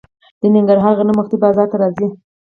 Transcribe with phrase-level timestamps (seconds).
[0.41, 2.07] د ننګرهار غنم وختي بازار ته راځي.